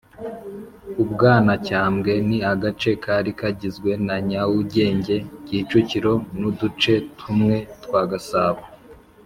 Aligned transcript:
Ubwanavyambwe 1.03 2.11
Ni 2.27 2.37
agace 2.51 2.91
kari 3.03 3.31
kagizwe 3.39 3.91
na 4.07 4.15
Nyaugenge, 4.27 5.15
Kicukiro 5.45 6.13
n’uduce 6.39 6.93
tumwe 7.19 7.57
twa 7.83 8.01
Gasabo 8.11 8.61